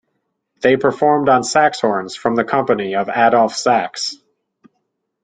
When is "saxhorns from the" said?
1.43-2.43